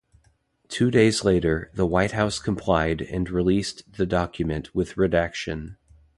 Two 0.67 0.89
days 0.89 1.23
later, 1.23 1.69
the 1.75 1.85
White 1.85 2.09
House 2.13 2.39
complied 2.39 3.03
and 3.03 3.29
released 3.29 3.83
the 3.97 4.07
document 4.07 4.73
with 4.73 4.97
redaction. 4.97 5.77